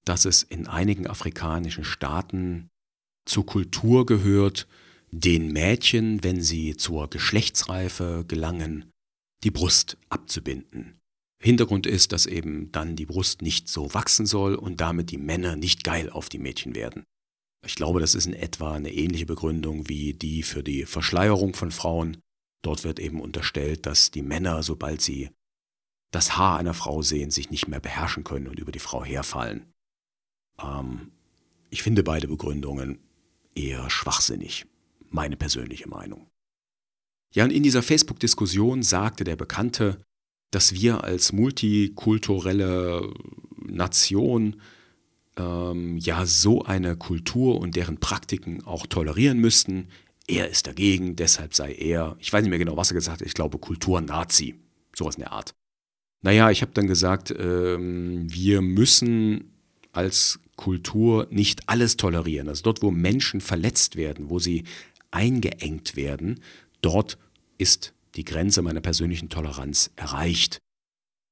[0.05, 2.69] dass es in einigen afrikanischen Staaten
[3.25, 4.67] zur Kultur gehört,
[5.11, 8.91] den Mädchen, wenn sie zur Geschlechtsreife gelangen,
[9.43, 10.99] die Brust abzubinden.
[11.41, 15.55] Hintergrund ist, dass eben dann die Brust nicht so wachsen soll und damit die Männer
[15.55, 17.03] nicht geil auf die Mädchen werden.
[17.65, 21.71] Ich glaube, das ist in etwa eine ähnliche Begründung wie die für die Verschleierung von
[21.71, 22.17] Frauen.
[22.63, 25.29] Dort wird eben unterstellt, dass die Männer, sobald sie
[26.11, 29.71] das Haar einer Frau sehen, sich nicht mehr beherrschen können und über die Frau herfallen.
[30.59, 31.11] Ähm,
[31.69, 32.99] ich finde beide Begründungen
[33.55, 34.65] eher schwachsinnig.
[35.09, 36.29] Meine persönliche Meinung.
[37.33, 40.01] Ja, und in dieser Facebook-Diskussion sagte der Bekannte,
[40.51, 43.13] dass wir als multikulturelle
[43.57, 44.61] Nation
[45.37, 49.87] ähm, ja so eine Kultur und deren Praktiken auch tolerieren müssten.
[50.27, 53.27] Er ist dagegen, deshalb sei er, ich weiß nicht mehr genau, was er gesagt hat,
[53.27, 54.55] ich glaube Kulturnazi,
[54.95, 55.53] sowas in der Art.
[56.21, 59.51] Naja, ich habe dann gesagt, ähm, wir müssen
[59.91, 62.47] als Kultur nicht alles tolerieren.
[62.47, 64.63] Also dort, wo Menschen verletzt werden, wo sie
[65.09, 66.39] eingeengt werden,
[66.81, 67.17] dort
[67.57, 70.59] ist die Grenze meiner persönlichen Toleranz erreicht.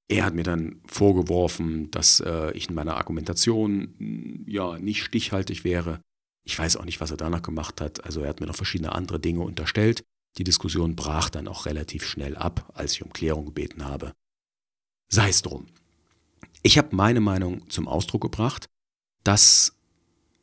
[0.10, 5.64] Er hat mir dann vorgeworfen, dass äh, ich in meiner Argumentation hm, ja nicht stichhaltig
[5.64, 6.02] wäre.
[6.44, 8.04] Ich weiß auch nicht, was er danach gemacht hat.
[8.04, 10.04] Also er hat mir noch verschiedene andere Dinge unterstellt.
[10.38, 14.14] Die Diskussion brach dann auch relativ schnell ab, als ich um Klärung gebeten habe.
[15.10, 15.68] Sei es drum.
[16.64, 18.68] Ich habe meine Meinung zum Ausdruck gebracht,
[19.24, 19.76] dass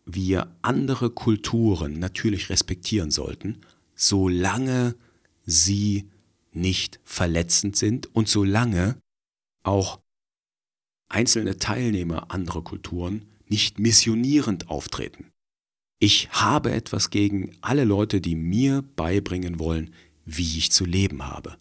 [0.04, 3.62] wir andere Kulturen natürlich respektieren sollten,
[3.96, 4.94] solange
[5.44, 6.08] sie
[6.52, 9.00] nicht verletzend sind und solange
[9.66, 10.00] auch
[11.08, 15.32] einzelne Teilnehmer anderer Kulturen nicht missionierend auftreten.
[15.98, 21.56] Ich habe etwas gegen alle Leute, die mir beibringen wollen, wie ich zu leben habe.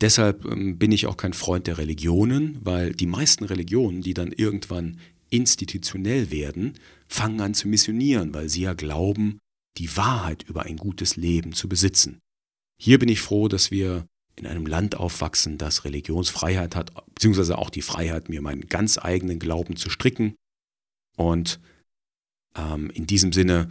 [0.00, 4.32] Deshalb ähm, bin ich auch kein Freund der Religionen, weil die meisten Religionen, die dann
[4.32, 4.98] irgendwann
[5.30, 6.74] institutionell werden,
[7.08, 9.38] fangen an zu missionieren, weil sie ja glauben,
[9.76, 12.20] die Wahrheit über ein gutes Leben zu besitzen.
[12.80, 14.06] Hier bin ich froh, dass wir
[14.38, 19.38] in einem Land aufwachsen, das Religionsfreiheit hat, beziehungsweise auch die Freiheit, mir meinen ganz eigenen
[19.38, 20.36] Glauben zu stricken.
[21.16, 21.60] Und
[22.56, 23.68] ähm, in diesem Sinne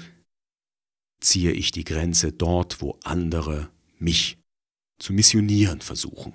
[1.20, 4.38] ziehe ich die Grenze dort, wo andere mich
[5.00, 6.34] zu missionieren versuchen.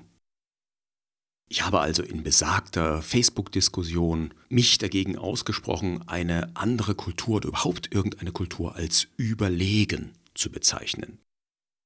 [1.49, 8.33] Ich habe also in besagter Facebook-Diskussion mich dagegen ausgesprochen, eine andere Kultur oder überhaupt irgendeine
[8.33, 11.19] Kultur als überlegen zu bezeichnen.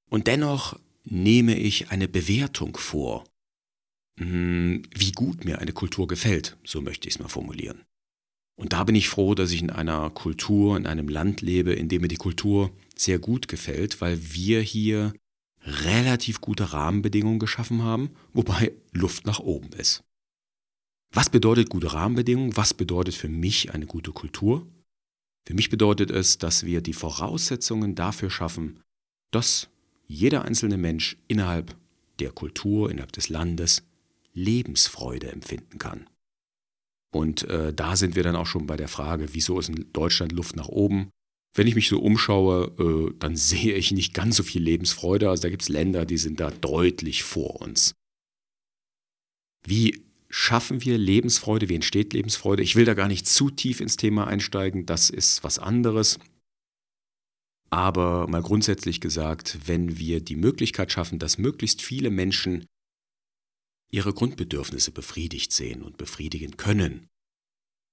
[0.08, 3.24] Und dennoch nehme ich eine Bewertung vor,
[4.18, 7.84] hm, wie gut mir eine Kultur gefällt, so möchte ich es mal formulieren.
[8.58, 11.88] Und da bin ich froh, dass ich in einer Kultur, in einem Land lebe, in
[11.88, 15.12] dem mir die Kultur sehr gut gefällt, weil wir hier
[15.62, 20.04] relativ gute Rahmenbedingungen geschaffen haben, wobei Luft nach oben ist.
[21.12, 22.56] Was bedeutet gute Rahmenbedingungen?
[22.56, 24.66] Was bedeutet für mich eine gute Kultur?
[25.46, 28.80] Für mich bedeutet es, dass wir die Voraussetzungen dafür schaffen,
[29.32, 29.68] dass
[30.06, 31.76] jeder einzelne Mensch innerhalb
[32.18, 33.82] der Kultur, innerhalb des Landes
[34.32, 36.08] Lebensfreude empfinden kann.
[37.12, 40.32] Und äh, da sind wir dann auch schon bei der Frage, wieso ist in Deutschland
[40.32, 41.10] Luft nach oben?
[41.56, 45.28] wenn ich mich so umschaue, äh, dann sehe ich nicht ganz so viel Lebensfreude.
[45.28, 47.94] Also da gibt es Länder, die sind da deutlich vor uns.
[49.64, 51.68] Wie schaffen wir Lebensfreude?
[51.68, 52.62] Wie entsteht Lebensfreude?
[52.62, 56.18] Ich will da gar nicht zu tief ins Thema einsteigen, das ist was anderes.
[57.76, 62.64] Aber mal grundsätzlich gesagt, wenn wir die Möglichkeit schaffen, dass möglichst viele Menschen
[63.92, 67.08] ihre Grundbedürfnisse befriedigt sehen und befriedigen können.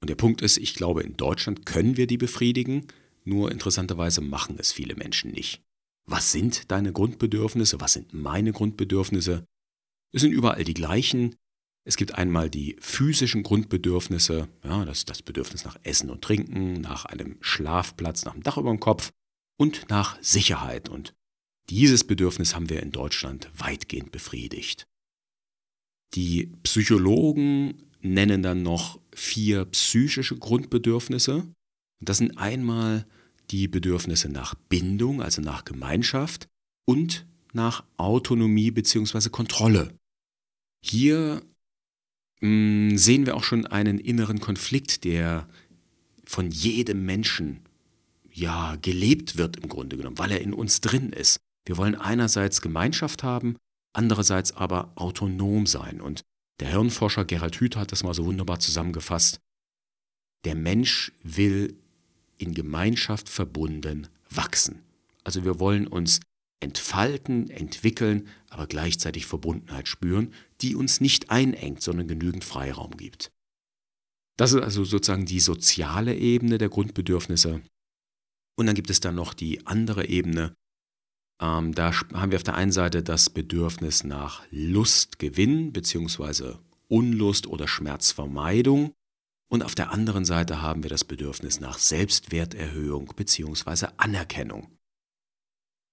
[0.01, 2.87] Und der Punkt ist, ich glaube, in Deutschland können wir die befriedigen,
[3.25, 5.61] nur interessanterweise machen es viele Menschen nicht.
[6.05, 7.81] Was sind deine Grundbedürfnisse?
[7.81, 9.43] Was sind meine Grundbedürfnisse?
[10.13, 11.35] Es sind überall die gleichen.
[11.85, 17.03] Es gibt einmal die physischen Grundbedürfnisse, ja, das, das Bedürfnis nach Essen und Trinken, nach
[17.03, 19.11] einem Schlafplatz, nach einem Dach über dem Kopf
[19.57, 20.89] und nach Sicherheit.
[20.89, 21.13] Und
[21.69, 24.85] dieses Bedürfnis haben wir in Deutschland weitgehend befriedigt.
[26.15, 31.47] Die Psychologen nennen dann noch vier psychische Grundbedürfnisse.
[32.01, 33.07] Das sind einmal
[33.51, 36.47] die Bedürfnisse nach Bindung, also nach Gemeinschaft
[36.85, 39.29] und nach Autonomie bzw.
[39.29, 39.95] Kontrolle.
[40.83, 41.41] Hier
[42.41, 42.49] mh,
[42.93, 45.47] mm, sehen wir auch schon einen inneren Konflikt, der
[46.25, 47.61] von jedem Menschen
[48.33, 51.39] ja gelebt wird im Grunde genommen, weil er in uns drin ist.
[51.65, 53.57] Wir wollen einerseits Gemeinschaft haben,
[53.93, 56.01] andererseits aber autonom sein.
[56.01, 56.23] Und
[56.59, 59.39] der Hirnforscher Gerald Hüther hat das mal so wunderbar zusammengefasst.
[60.45, 61.77] Der Mensch will
[62.37, 64.81] in Gemeinschaft verbunden wachsen.
[65.23, 66.19] Also wir wollen uns
[66.59, 73.31] entfalten, entwickeln, aber gleichzeitig Verbundenheit spüren, die uns nicht einengt, sondern genügend Freiraum gibt.
[74.37, 77.61] Das ist also sozusagen die soziale Ebene der Grundbedürfnisse.
[78.55, 80.55] Und dann gibt es dann noch die andere Ebene.
[81.41, 86.55] Ähm, da haben wir auf der einen Seite das Bedürfnis nach Lustgewinn bzw.
[86.87, 88.93] Unlust oder Schmerzvermeidung.
[89.49, 93.87] Und auf der anderen Seite haben wir das Bedürfnis nach Selbstwerterhöhung bzw.
[93.97, 94.77] Anerkennung.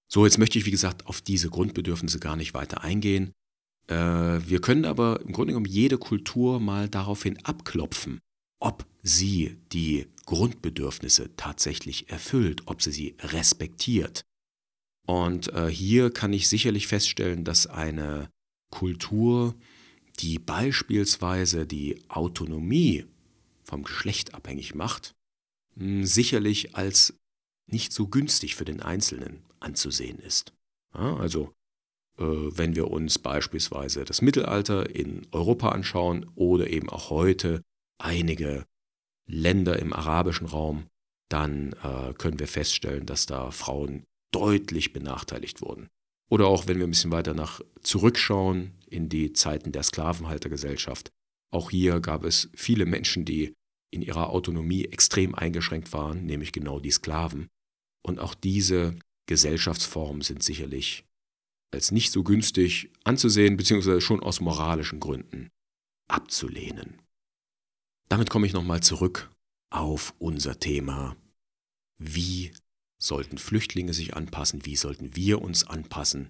[0.07, 3.33] So, jetzt möchte ich, wie gesagt, auf diese Grundbedürfnisse gar nicht weiter eingehen.
[3.87, 8.19] Äh, wir können aber im Grunde genommen jede Kultur mal daraufhin abklopfen,
[8.61, 14.23] ob sie die Grundbedürfnisse tatsächlich erfüllt, ob sie sie respektiert.
[15.07, 18.29] Und äh, hier kann ich sicherlich feststellen, dass eine
[18.69, 19.55] Kultur,
[20.19, 23.05] die beispielsweise die Autonomie
[23.63, 25.15] vom Geschlecht abhängig macht,
[25.75, 27.15] hm, sicherlich als
[27.67, 30.53] nicht so günstig für den Einzelnen anzusehen ist.
[30.93, 31.51] Ja, also
[32.17, 37.63] äh, wenn wir uns beispielsweise das Mittelalter in Europa anschauen oder eben auch heute
[38.03, 38.65] einige
[39.27, 40.87] Länder im arabischen Raum,
[41.29, 45.89] dann äh, können wir feststellen, dass da Frauen deutlich benachteiligt wurden.
[46.29, 51.11] Oder auch wenn wir ein bisschen weiter nach zurückschauen in die Zeiten der Sklavenhaltergesellschaft.
[51.53, 53.53] Auch hier gab es viele Menschen, die
[53.93, 57.49] in ihrer Autonomie extrem eingeschränkt waren, nämlich genau die Sklaven.
[58.05, 58.95] Und auch diese
[59.27, 61.05] Gesellschaftsformen sind sicherlich
[61.73, 65.49] als nicht so günstig anzusehen, beziehungsweise schon aus moralischen Gründen
[66.09, 67.00] abzulehnen.
[68.11, 69.31] Damit komme ich nochmal zurück
[69.69, 71.15] auf unser Thema.
[71.97, 72.51] Wie
[72.97, 74.65] sollten Flüchtlinge sich anpassen?
[74.65, 76.27] Wie sollten wir uns anpassen?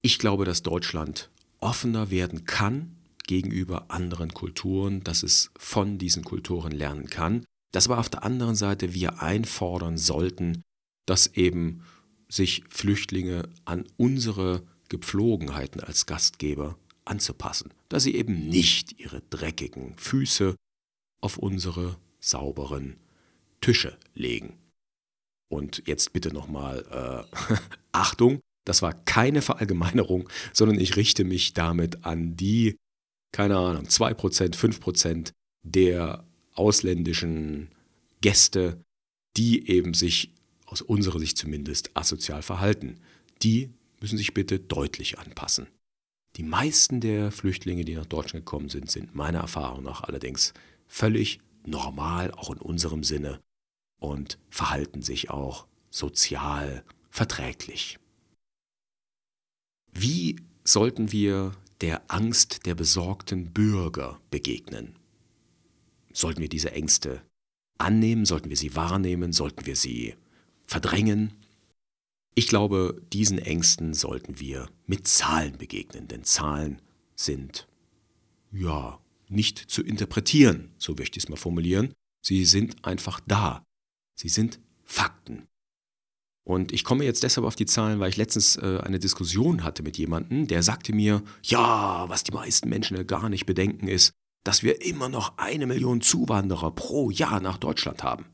[0.00, 6.72] Ich glaube, dass Deutschland offener werden kann gegenüber anderen Kulturen, dass es von diesen Kulturen
[6.72, 10.62] lernen kann, dass aber auf der anderen Seite wir einfordern sollten,
[11.04, 11.84] dass eben
[12.30, 20.54] sich Flüchtlinge an unsere Gepflogenheiten als Gastgeber anzupassen, dass sie eben nicht ihre dreckigen Füße
[21.20, 22.96] auf unsere sauberen
[23.60, 24.58] Tische legen.
[25.48, 27.56] Und jetzt bitte nochmal äh,
[27.92, 32.76] Achtung, das war keine Verallgemeinerung, sondern ich richte mich damit an die
[33.32, 35.32] keine Ahnung, 2%, 5%
[35.62, 37.68] der ausländischen
[38.20, 38.82] Gäste,
[39.36, 40.32] die eben sich
[40.66, 43.00] aus unserer Sicht zumindest asozial verhalten,
[43.42, 45.68] die müssen sich bitte deutlich anpassen.
[46.36, 50.54] Die meisten der Flüchtlinge, die nach Deutschland gekommen sind, sind meiner Erfahrung nach allerdings
[50.86, 53.40] völlig normal, auch in unserem Sinne,
[53.98, 57.98] und verhalten sich auch sozial verträglich.
[59.92, 64.96] Wie sollten wir der Angst der besorgten Bürger begegnen.
[66.12, 67.22] Sollten wir diese Ängste
[67.78, 70.14] annehmen, sollten wir sie wahrnehmen, sollten wir sie
[70.66, 71.32] verdrängen?
[72.34, 76.80] Ich glaube, diesen Ängsten sollten wir mit Zahlen begegnen, denn Zahlen
[77.14, 77.68] sind,
[78.52, 81.92] ja, nicht zu interpretieren, so möchte ich es mal formulieren.
[82.22, 83.64] Sie sind einfach da.
[84.14, 85.46] Sie sind Fakten.
[86.44, 89.82] Und ich komme jetzt deshalb auf die Zahlen, weil ich letztens äh, eine Diskussion hatte
[89.82, 94.12] mit jemandem, der sagte mir, ja, was die meisten Menschen gar nicht bedenken ist,
[94.44, 98.26] dass wir immer noch eine Million Zuwanderer pro Jahr nach Deutschland haben.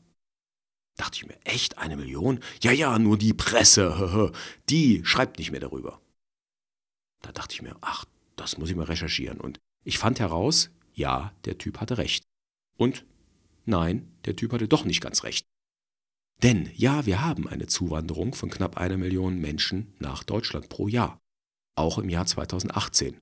[0.97, 2.39] Dachte ich mir, echt eine Million?
[2.61, 4.31] Ja, ja, nur die Presse,
[4.69, 6.01] die schreibt nicht mehr darüber.
[7.21, 8.05] Da dachte ich mir, ach,
[8.35, 9.39] das muss ich mal recherchieren.
[9.39, 12.23] Und ich fand heraus, ja, der Typ hatte recht.
[12.77, 13.05] Und
[13.65, 15.45] nein, der Typ hatte doch nicht ganz recht.
[16.43, 21.19] Denn ja, wir haben eine Zuwanderung von knapp einer Million Menschen nach Deutschland pro Jahr,
[21.75, 23.19] auch im Jahr 2018.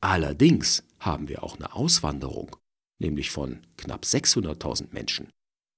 [0.00, 2.56] Allerdings haben wir auch eine Auswanderung,
[3.00, 5.30] nämlich von knapp 600.000 Menschen.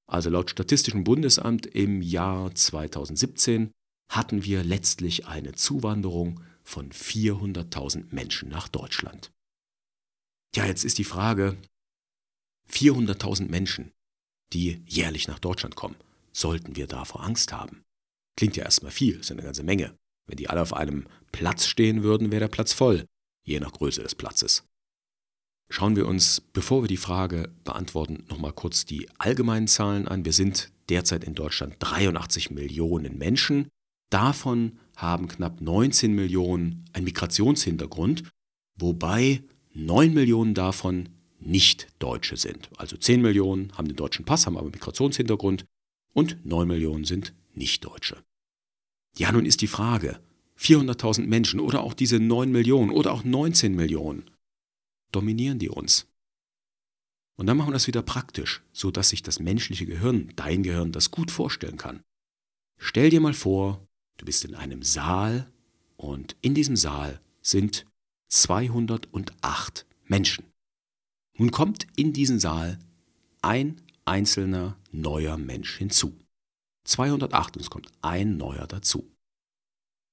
[0.07, 3.71] Also laut Statistischem Bundesamt im Jahr 2017
[4.09, 9.33] hatten wir letztlich eine Zuwanderung von 400.000 Menschen nach Deutschland.
[10.55, 11.57] Ja, jetzt ist die Frage,
[12.71, 13.93] 400.000 Menschen,
[14.53, 15.97] die jährlich nach Deutschland kommen,
[16.33, 17.83] sollten wir davor Angst haben?
[18.37, 19.97] Klingt ja erstmal viel, ist eine ganze Menge.
[20.27, 23.07] Wenn die alle auf einem Platz stehen würden, wäre der Platz voll,
[23.45, 24.65] je nach Größe des Platzes.
[25.69, 30.25] Schauen wir uns, bevor wir die Frage beantworten, nochmal kurz die allgemeinen Zahlen an.
[30.25, 33.69] Wir sind derzeit in Deutschland 83 Millionen Menschen.
[34.11, 38.23] Davon haben knapp 19 Millionen einen Migrationshintergrund,
[38.79, 39.43] wobei
[39.75, 41.09] 9 Millionen davon
[41.41, 42.71] nicht Deutsche sind.
[42.77, 45.65] Also 10 Millionen haben den deutschen Pass, haben aber Migrationshintergrund
[46.15, 48.23] und 9 Millionen sind Nicht-Deutsche.
[49.19, 50.21] Ja, nun ist die Frage,
[50.59, 54.31] 400.000 Menschen oder auch diese 9 Millionen oder auch 19 Millionen,
[55.13, 56.07] dominieren die uns?
[57.37, 60.93] Und dann machen wir das wieder praktisch, so dass sich das menschliche Gehirn, dein Gehirn,
[60.93, 62.03] das gut vorstellen kann.
[62.79, 65.51] Stell dir mal vor, du bist in einem Saal
[65.97, 67.87] und in diesem Saal sind
[68.29, 70.45] 208 Menschen.
[71.39, 72.79] Nun kommt in diesen Saal
[73.43, 76.19] ein einzelner neuer Mensch hinzu.
[76.85, 79.11] 208 und es kommt ein neuer dazu.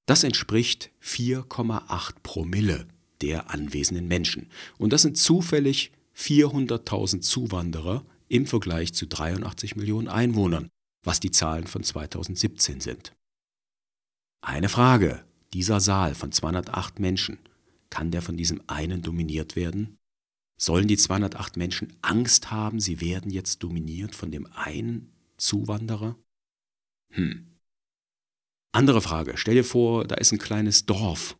[0.05, 2.87] Das entspricht 4,8 Promille
[3.23, 4.49] der anwesenden Menschen.
[4.77, 10.69] Und das sind zufällig 400.000 Zuwanderer im Vergleich zu 83 Millionen Einwohnern,
[11.03, 13.15] was die Zahlen von 2017 sind.
[14.41, 15.23] Eine Frage.
[15.53, 17.37] Dieser Saal von 208 Menschen,
[17.89, 19.97] kann der von diesem einen dominiert werden?
[20.59, 26.17] Sollen die 208 Menschen Angst haben, sie werden jetzt dominiert von dem einen Zuwanderer?
[27.11, 27.53] Hm.
[28.71, 29.37] Andere Frage.
[29.37, 31.37] Stell dir vor, da ist ein kleines Dorf.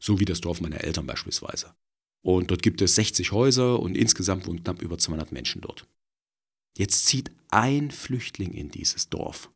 [0.00, 1.74] So wie das Dorf meiner Eltern beispielsweise.
[2.22, 5.86] Und dort gibt es 60 Häuser und insgesamt wohnen knapp über 200 Menschen dort.
[6.76, 9.50] Jetzt zieht ein Flüchtling in dieses Dorf.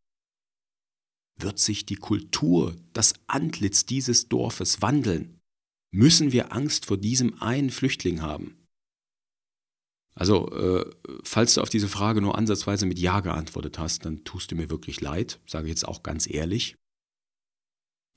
[1.38, 5.38] Wird sich die Kultur, das Antlitz dieses Dorfes wandeln?
[5.92, 8.57] Müssen wir Angst vor diesem einen Flüchtling haben?
[10.14, 10.90] Also, äh,
[11.24, 14.68] falls du auf diese Frage nur ansatzweise mit Ja geantwortet hast, dann tust du mir
[14.68, 16.76] wirklich leid, sage ich jetzt auch ganz ehrlich.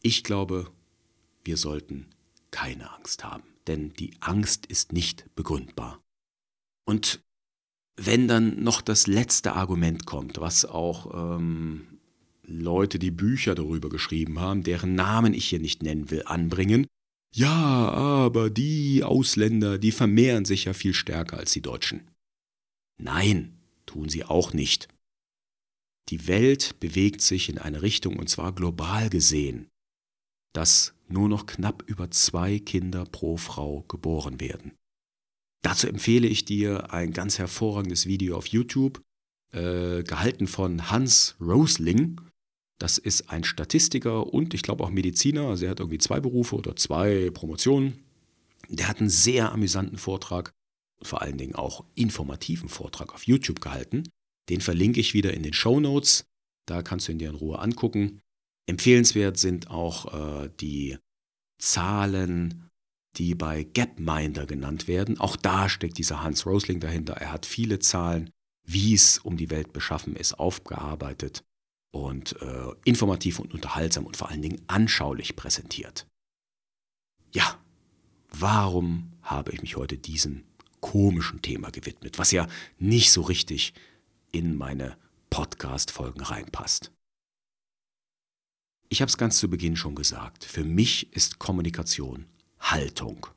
[0.02, 0.72] Ich glaube,
[1.44, 2.08] wir sollten
[2.56, 6.02] keine Angst haben, denn die Angst ist nicht begründbar.
[6.88, 7.22] Und
[7.98, 12.00] wenn dann noch das letzte Argument kommt, was auch ähm,
[12.44, 16.88] Leute, die Bücher darüber geschrieben haben, deren Namen ich hier nicht nennen will, anbringen,
[17.34, 22.10] ja, aber die Ausländer, die vermehren sich ja viel stärker als die Deutschen.
[22.98, 24.88] Nein, tun sie auch nicht.
[26.08, 29.68] Die Welt bewegt sich in eine Richtung, und zwar global gesehen,
[30.54, 34.74] dass nur noch knapp über zwei Kinder pro Frau geboren werden.
[35.62, 39.02] Dazu empfehle ich dir ein ganz hervorragendes Video auf YouTube,
[39.52, 42.22] äh, gehalten von Hans Rosling.
[42.78, 45.48] Das ist ein Statistiker und ich glaube auch Mediziner.
[45.48, 48.04] Also er hat irgendwie zwei Berufe oder zwei Promotionen.
[48.70, 50.52] Der hat einen sehr amüsanten Vortrag,
[51.02, 54.04] vor allen Dingen auch informativen Vortrag auf YouTube gehalten.
[54.50, 56.26] Den verlinke ich wieder in den Show Notes.
[56.68, 58.22] Da kannst du ihn dir in Ruhe angucken.
[58.68, 60.98] Empfehlenswert sind auch äh, die
[61.60, 62.70] Zahlen,
[63.18, 65.20] die bei Gapminder genannt werden.
[65.20, 67.14] Auch da steckt dieser Hans Rosling dahinter.
[67.14, 68.30] Er hat viele Zahlen,
[68.66, 71.44] wie es um die Welt beschaffen ist, aufgearbeitet
[71.92, 76.08] und äh, informativ und unterhaltsam und vor allen Dingen anschaulich präsentiert.
[77.32, 77.60] Ja,
[78.30, 80.44] warum habe ich mich heute diesem
[80.82, 82.48] komischen Thema gewidmet, was ja
[82.80, 83.74] nicht so richtig
[84.32, 84.98] in meine
[85.30, 86.95] Podcast-Folgen reinpasst?
[88.96, 92.28] Ich habe es ganz zu Beginn schon gesagt, für mich ist Kommunikation
[92.62, 93.28] Haltung.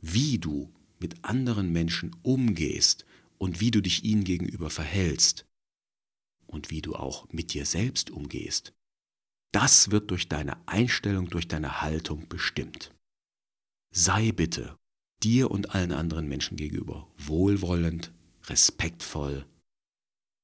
[0.00, 3.06] Wie du mit anderen Menschen umgehst
[3.38, 5.46] und wie du dich ihnen gegenüber verhältst,
[6.48, 8.74] und wie du auch mit dir selbst umgehst,
[9.52, 12.92] das wird durch deine Einstellung, durch deine Haltung bestimmt.
[13.92, 14.76] Sei bitte
[15.22, 18.12] dir und allen anderen Menschen gegenüber wohlwollend,
[18.46, 19.46] respektvoll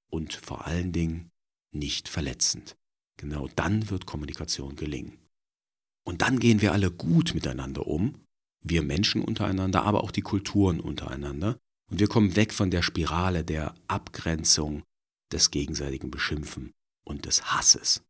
[0.09, 1.33] und vor allen Dingen
[1.73, 2.77] nicht verletzend.
[3.17, 5.19] Genau dann wird Kommunikation gelingen.
[6.05, 8.21] Und dann gehen wir alle gut miteinander um,
[8.63, 11.59] wir Menschen untereinander, aber auch die Kulturen untereinander.
[11.91, 14.83] Und wir kommen weg von der Spirale der Abgrenzung,
[15.33, 16.73] des gegenseitigen Beschimpfen
[17.05, 18.03] und des Hasses.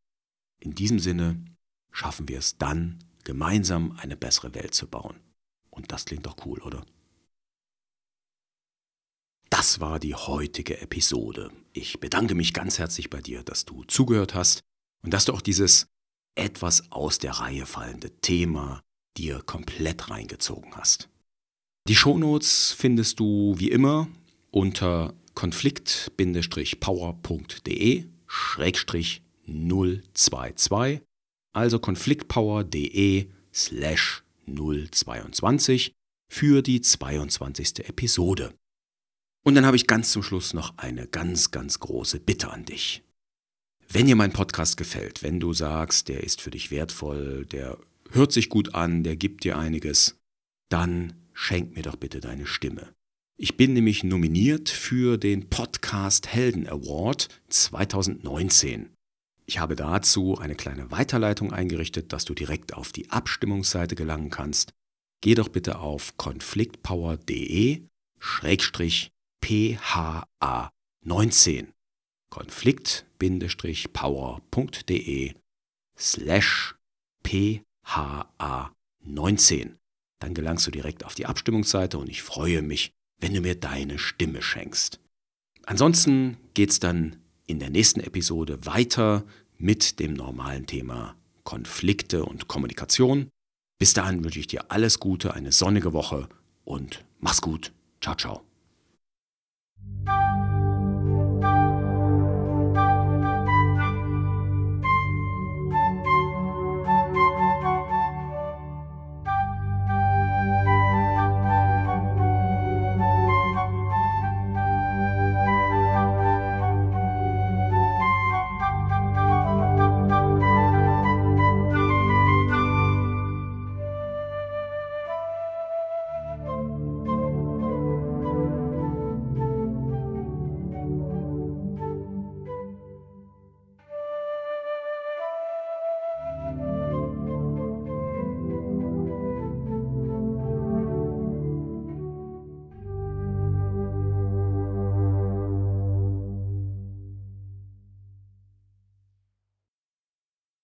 [0.60, 1.44] In diesem Sinne
[1.90, 5.16] schaffen wir es dann, gemeinsam eine bessere Welt zu bauen.
[5.70, 6.84] Und das klingt doch cool, oder?
[9.50, 11.50] Das war die heutige Episode.
[11.72, 14.62] Ich bedanke mich ganz herzlich bei dir, dass du zugehört hast
[15.04, 15.86] und dass du auch dieses
[16.34, 18.82] etwas aus der Reihe fallende Thema
[19.16, 21.08] dir komplett reingezogen hast.
[21.86, 24.08] Die Shownotes findest du wie immer
[24.50, 28.06] unter konflikt-power.de
[29.46, 31.02] 022,
[31.52, 35.92] also konfliktpower.de slash 022
[36.32, 37.86] für die 22.
[37.88, 38.54] Episode.
[39.44, 43.04] Und dann habe ich ganz zum Schluss noch eine ganz, ganz große Bitte an dich.
[43.88, 47.78] Wenn dir mein Podcast gefällt, wenn du sagst, der ist für dich wertvoll, der
[48.10, 50.18] hört sich gut an, der gibt dir einiges,
[50.68, 52.94] dann schenk mir doch bitte deine Stimme.
[53.36, 58.90] Ich bin nämlich nominiert für den Podcast Helden Award 2019.
[59.46, 64.72] Ich habe dazu eine kleine Weiterleitung eingerichtet, dass du direkt auf die Abstimmungsseite gelangen kannst.
[65.20, 67.82] Geh doch bitte auf konfliktpower.de
[69.40, 70.70] PHA
[71.02, 71.73] 19
[72.34, 75.34] konflikt-power.de
[75.96, 76.74] slash
[77.24, 78.72] PHA
[79.04, 79.78] 19.
[80.18, 84.00] Dann gelangst du direkt auf die Abstimmungsseite und ich freue mich, wenn du mir deine
[84.00, 84.98] Stimme schenkst.
[85.64, 89.24] Ansonsten geht's dann in der nächsten Episode weiter
[89.56, 91.14] mit dem normalen Thema
[91.44, 93.28] Konflikte und Kommunikation.
[93.78, 96.28] Bis dahin wünsche ich dir alles Gute, eine sonnige Woche
[96.64, 97.72] und mach's gut.
[98.00, 98.42] Ciao, ciao.